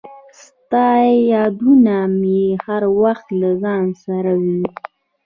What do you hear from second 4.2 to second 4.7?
وي.